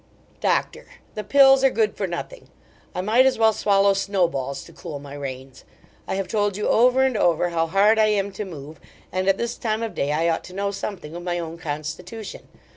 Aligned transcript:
DOCTOR, 0.39 0.87
The 1.13 1.23
pills 1.23 1.63
are 1.63 1.69
good 1.69 1.95
for 1.95 2.07
nothing 2.07 2.49
I 2.95 3.01
might 3.01 3.27
as 3.27 3.37
well 3.37 3.53
swallow 3.53 3.93
snowballs 3.93 4.63
to 4.63 4.73
cool 4.73 4.97
my 4.97 5.13
reins 5.13 5.63
I 6.07 6.15
have 6.15 6.27
told 6.27 6.57
you 6.57 6.67
over 6.67 7.03
and 7.03 7.15
over 7.15 7.49
how 7.49 7.67
hard 7.67 7.99
I 7.99 8.07
am 8.07 8.31
to 8.31 8.43
move; 8.43 8.79
and 9.11 9.27
at 9.27 9.37
this 9.37 9.59
time 9.59 9.83
of 9.83 9.93
day, 9.93 10.11
I 10.11 10.27
ought 10.27 10.43
to 10.45 10.55
know 10.55 10.71
something 10.71 11.15
of 11.15 11.21
my 11.21 11.37
own 11.37 11.59
constitution. 11.59 12.47